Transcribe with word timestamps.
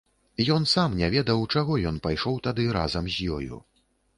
Ён 0.55 0.63
сам 0.71 0.95
не 1.01 1.09
ведаў, 1.15 1.43
чаго 1.55 1.77
ён 1.91 1.99
пайшоў 2.07 2.41
тады 2.49 2.67
разам 2.79 3.05
з 3.17 3.31
ёю. 3.37 3.63